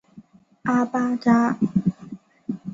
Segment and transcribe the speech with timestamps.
[0.63, 1.59] 阿巴扎。